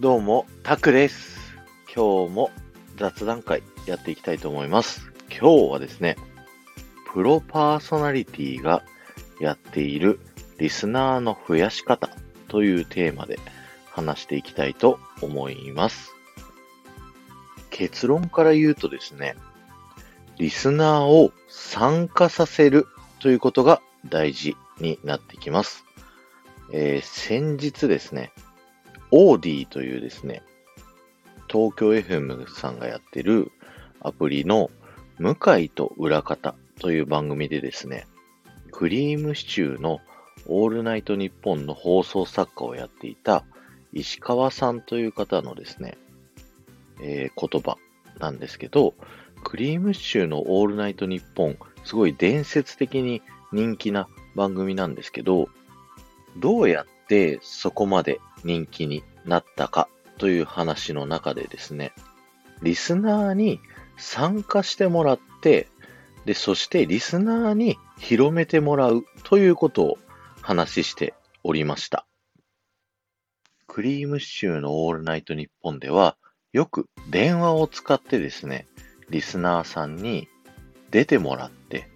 [0.00, 1.56] どうも、タクです。
[1.92, 2.52] 今日も
[2.98, 5.10] 雑談会やっていきたいと思います。
[5.28, 6.16] 今日はですね、
[7.12, 8.84] プロパーソナリティが
[9.40, 10.20] やっている
[10.58, 12.10] リスナーの増やし方
[12.46, 13.40] というテーマで
[13.90, 16.14] 話していきたいと思います。
[17.70, 19.34] 結論から言うとですね、
[20.38, 22.86] リスナーを参加させる
[23.18, 25.84] ということが大事になってきます。
[26.72, 28.30] えー先日ですね、
[29.10, 30.42] オーディというですね、
[31.50, 33.50] 東京 FM さんがやってる
[34.00, 34.70] アプリの
[35.18, 38.06] 向井と裏方という番組でですね、
[38.70, 40.00] クリームシチューの
[40.46, 43.44] オールナイトニッポンの放送作家をやっていた
[43.92, 45.96] 石川さんという方のですね、
[47.00, 47.78] えー言葉
[48.18, 48.94] なんですけど、
[49.42, 55.48] クリームシチューのオールナイトニッポン、すごい伝説的に人気な番組なんですけど、
[56.36, 61.92] どうやってそこまで人気になったかという話の中でですね、
[62.62, 63.60] リスナーに
[63.96, 65.68] 参加してもらって、
[66.24, 69.98] で、そしてリスナーに広めてもらうということを
[70.42, 72.06] 話しておりました。
[73.66, 76.16] クリームシチューのオールナイトニッポンでは、
[76.52, 78.66] よく電話を使ってですね、
[79.10, 80.28] リスナーさんに
[80.90, 81.88] 出てもらって、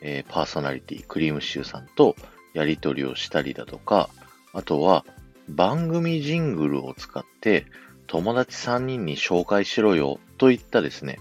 [0.00, 2.14] えーパーソナリティ、クリームシチューさんと
[2.54, 4.10] やり取りをしたりだとか、
[4.52, 5.04] あとは
[5.48, 7.66] 番組ジングルを使って
[8.06, 11.18] 友達3人に紹介しろよといったですね、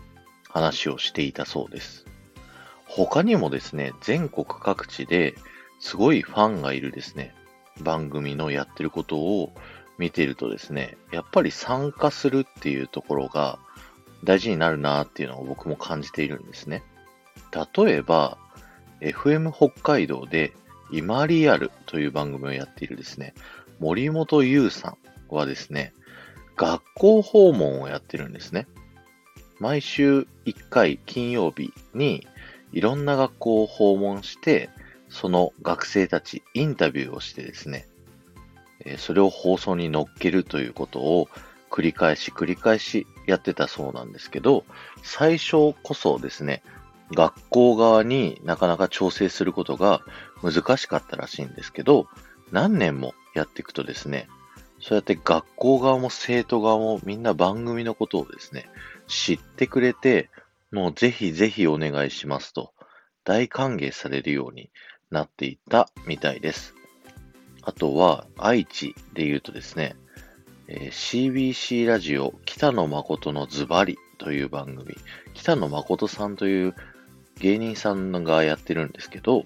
[0.50, 2.06] 話をしていたそうです。
[2.86, 5.36] 他にもですね、全国各地で
[5.80, 7.36] すごいファンがいるですね、
[7.82, 9.54] 番組のやってることを
[9.98, 13.60] 見ているとですね、やっぱり参加するっていうところが
[14.24, 16.84] 大事になるなっていうのを僕も感じているんですね。
[17.76, 18.38] 例えば、
[19.02, 20.54] FM 北海道で
[20.92, 23.34] 今リアルという番組をやっているですね、
[23.80, 24.98] 森本優さん
[25.34, 25.94] はですね、
[26.56, 28.68] 学校訪問をやってるんですね。
[29.60, 32.28] 毎週1回金曜日に
[32.72, 34.70] いろんな学校を訪問して、
[35.10, 37.88] その学生たちインタビューをしてですね、
[38.98, 41.28] それを放送に乗っけるということを
[41.70, 44.66] 繰り返し繰り返しやってたそうなんですけど、
[45.04, 46.64] 最初こそですね、
[47.12, 50.02] 学校側になかなか調整することが
[50.44, 52.08] 難しかったらしいんですけど、
[52.52, 54.28] 何年もやっていくとですね、
[54.80, 58.70] そうやって学校側も生徒側もみんな番組のことをですね、
[59.08, 60.30] 知ってくれて、
[60.72, 62.74] もうぜひぜひお願いしますと、
[63.24, 64.70] 大歓迎されるように
[65.10, 66.76] なっていったみたいです。
[67.64, 69.96] あとは、愛知で言うとですね、
[70.68, 74.96] えー CBC ラジオ北野誠のズバリという番組、
[75.34, 76.76] 北野誠さんという
[77.40, 79.46] 芸人さんがやってるんですけど、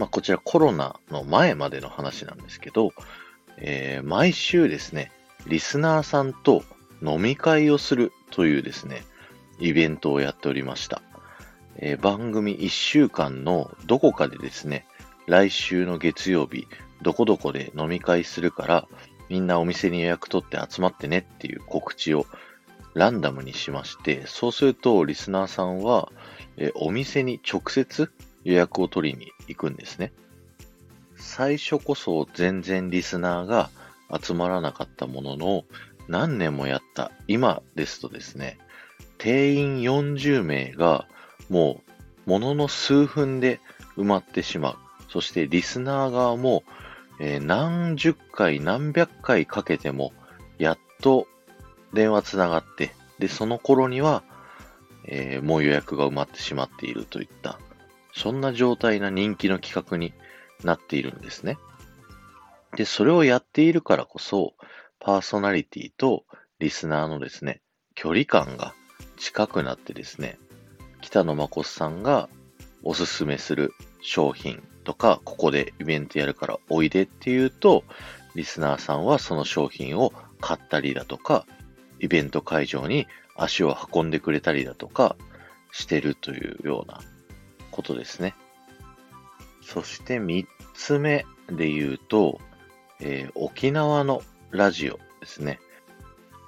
[0.00, 2.92] まあ、こちらコロナの前までの話なんですけど、
[3.58, 5.12] えー毎週ですね、
[5.46, 6.64] リスナーさんと
[7.02, 9.02] 飲み会をするというですね、
[9.58, 11.02] イベントをやっておりました。
[11.76, 14.86] えー番組1週間のどこかでですね、
[15.26, 16.66] 来週の月曜日、
[17.02, 18.88] どこどこで飲み会するから、
[19.28, 22.24] みんなお店に予約取って集まってねっていう告知を
[22.94, 26.10] ランダムにしまして、そうするとリスナーさんは、
[26.56, 28.10] えーお店に直接
[28.44, 30.12] 予約を取りに行くんですね。
[31.16, 33.70] 最初こそ全然リスナーが
[34.20, 35.64] 集まらなかったものの、
[36.08, 38.58] 何年もやった今ですとですね、
[39.18, 41.06] 定員40名が
[41.48, 41.82] も
[42.26, 43.60] うものの数分で
[43.96, 44.76] 埋まってしまう。
[45.10, 46.64] そしてリスナー側も、
[47.20, 50.12] えー何十回何百回かけても
[50.58, 51.26] やっと
[51.92, 54.22] 電話つながって、で、その頃には、
[55.04, 57.58] えーもう予約が埋まってしまっているといった、
[58.14, 60.12] そんな状態な人気の企画に
[60.64, 61.58] なっているんですね。
[62.76, 64.54] で、それをやっているからこそ、
[64.98, 66.24] パーソナリティと
[66.58, 67.60] リスナーのですね、
[67.94, 68.74] 距離感が
[69.16, 70.38] 近くなってですね、
[71.00, 72.28] 北野誠さんが
[72.82, 77.84] おすすめする商品とか、ここでイベントやるからおいでっていうと、
[78.34, 81.46] リスナーさんはその商品を買ったりだとか、
[81.98, 83.06] イベント会場に
[83.36, 85.16] 足を運んでくれたりだとか
[85.72, 87.00] してるというような
[87.80, 88.34] ことですね。
[89.62, 92.38] そして三つ目で言うと、
[93.00, 95.58] えー沖縄のラジオですね。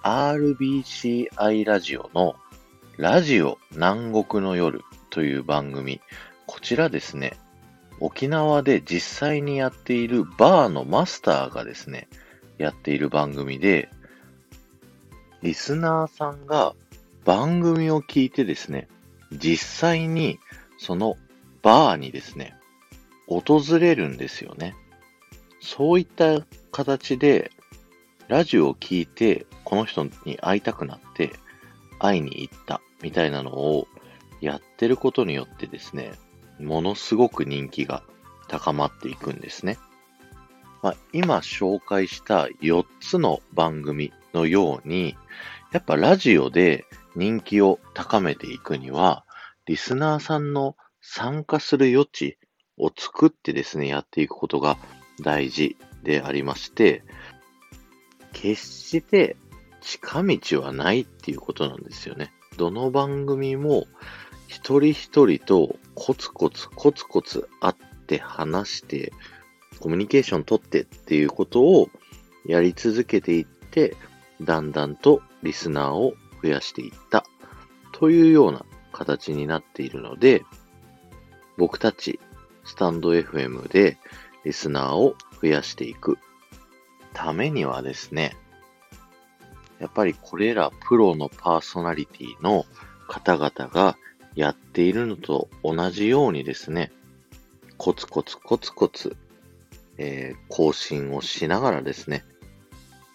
[0.03, 2.35] RBCI ラジオの
[2.99, 6.03] ラジオ南国の夜という番組。
[6.47, 7.39] こちらですね、
[7.99, 12.09] 沖縄で実際にやっているバーのマスターがですね、
[12.59, 13.89] やっている番組で、
[15.41, 16.75] リスナーさんが
[17.25, 18.89] 番組を聞いてですね、
[19.33, 20.39] 実際に
[20.83, 21.17] その
[21.63, 22.55] バーにですね、
[23.27, 24.75] 訪れるんですよね。
[25.61, 27.51] そういった形で、
[28.29, 31.33] ラジオを聞いて、この人に会いたくなって、
[31.99, 33.87] 会いに行ったみたいなのを
[34.41, 36.13] やってることによってですね、
[36.59, 38.03] ものすごく人気が
[38.49, 39.79] 高まっていくんですね。
[40.83, 45.17] まあ、今紹介した4つの番組のように、
[45.73, 46.85] やっぱラジオで
[47.15, 49.25] 人気を高めていくには、
[49.67, 52.39] リスナーさんの参加する余地
[52.79, 54.79] を作ってですね、やっていくことが
[55.21, 57.05] 大事でありまして、
[58.33, 59.37] 決して
[59.83, 62.33] 近道はないっていうことなんですよね。
[62.57, 63.87] どの番組も
[64.47, 67.75] 一人一人とコツコツコツコツ会っ
[68.07, 69.13] て話して
[69.81, 71.89] コミュニケーション取ってっていうことを
[72.47, 73.97] やり続けていって、
[74.41, 77.25] だんだんとリスナーを増やしていった
[77.93, 80.45] というような形になっているので、
[81.57, 82.21] 僕たち
[82.65, 83.99] スタンド FM で
[84.45, 86.19] リスナーを増やしていく
[87.13, 88.37] ためにはですね、
[89.79, 92.65] やっぱりこれらプロのパーソナリティの
[93.09, 93.97] 方々が
[94.35, 96.93] やっているのと同じようにですね、
[97.77, 99.17] コツコツコツコツ、
[99.99, 102.25] えー、更新をしながらですね、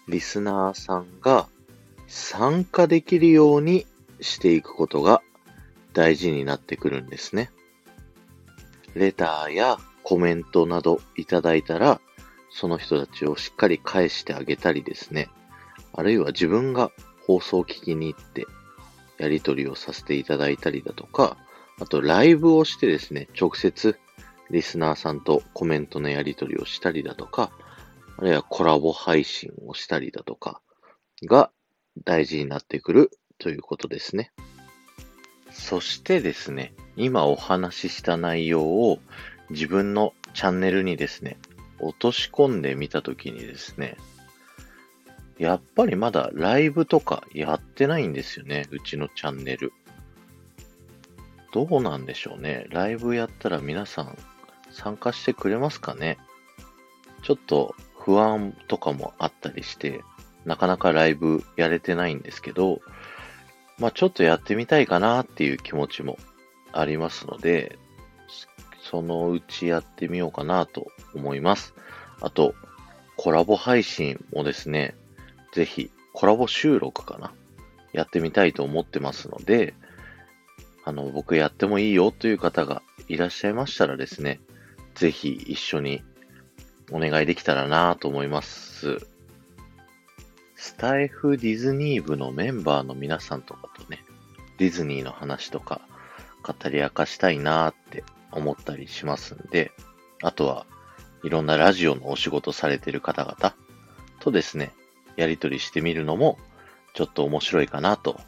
[0.08, 1.48] リスナーさんが
[2.06, 3.86] 参加できるように
[4.20, 5.22] していくことが
[5.92, 7.50] 大事になってくるんですね。
[8.98, 12.00] レターやコメントなどいただいたら、
[12.50, 15.28] その人たちをしっかり返してあげたりですね、
[15.92, 16.90] あるいは自分が
[17.26, 18.46] 放送を聞きに行って
[19.18, 21.36] やり取りをさせていただいたりだとか、
[21.80, 23.98] あとライブをしてですね、直接
[24.50, 27.50] リスナーさんとコメントのやり取りをしたりだとか、
[28.16, 30.60] あるいはコラボ配信をしたりだとか
[31.24, 31.50] が
[32.04, 34.32] 大事になってくるということですね。
[35.58, 39.00] そしてですね、今お話しした内容を
[39.50, 41.36] 自分のチャンネルにですね、
[41.80, 43.96] 落とし込んでみたときにですね、
[45.36, 49.72] やっぱりまだライブとかやってないんですよね、うちのチャンネル。
[51.52, 52.66] どうなんでしょうね。
[52.70, 54.16] ライブやったら皆さん
[54.70, 56.18] 参加してくれますかね
[57.22, 60.02] ちょっと不安とかもあったりして、
[60.44, 62.80] なかなかライブやれてないんですけど、
[63.78, 66.18] まあちょっとやってみたいかなっていう気持ちも
[66.72, 67.78] ありますので、
[68.82, 71.74] そのうちやってみようかなと思います。
[72.20, 72.54] あと、
[73.16, 74.94] コラボ配信もですね、
[75.52, 77.32] ぜひコラボ収録かな。
[77.92, 79.74] やってみたいと思ってますので、
[80.84, 84.40] あの、僕やってもいいよという方がいらっしゃいましたらですね、
[84.94, 86.02] ぜひ一緒に
[86.90, 89.06] お願いできたらなと思います。
[90.60, 94.04] スタイフディズニー部のメンバーの皆さんとかとね、
[94.58, 95.80] ディズニーの話とか
[96.42, 98.02] 語り明かしたいなーって
[98.32, 99.70] 思ったりしますんで、
[100.20, 100.66] あとは
[101.22, 103.54] いろんなラジオのお仕事されてる方々
[104.18, 104.72] とですね、
[105.16, 106.38] やりとりしてみるのも、
[106.92, 108.20] ちょっと面白いかなと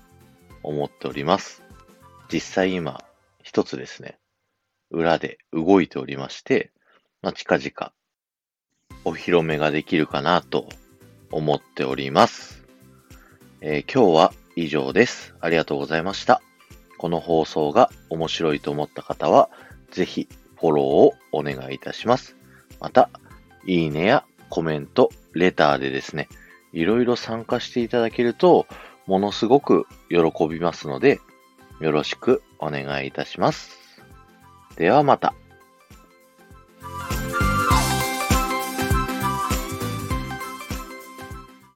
[0.63, 1.65] 思っております。
[2.33, 3.03] 実際今、
[3.43, 4.21] 一つですね、
[4.93, 6.71] 裏で動いておりまして、
[7.23, 7.93] まあ、近々、
[9.05, 10.69] お披露目ができるかなと
[11.31, 12.65] 思っております。
[13.61, 15.35] えー、今日は以上です。
[15.41, 16.43] ありがとうございました。
[16.99, 19.49] この放送が面白いと思った方は、
[19.91, 20.29] ぜひ
[20.59, 22.37] フォローをお願いいたします。
[22.81, 23.11] また、
[23.65, 26.29] いいねやコメント、レターでですね、
[26.73, 28.67] いろいろ参加していただけると、
[29.07, 31.21] ものすごく喜びますので、
[31.81, 33.79] よろしくお願いいたします。
[34.77, 35.35] ではまた。